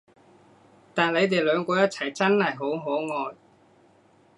[0.95, 3.35] 但你哋兩個一齊真係好可愛